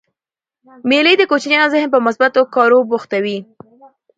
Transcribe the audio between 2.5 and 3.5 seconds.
کارو بوختوي.